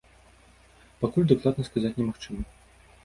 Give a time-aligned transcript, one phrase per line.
[1.03, 2.43] Пакуль дакладна сказаць немагчыма.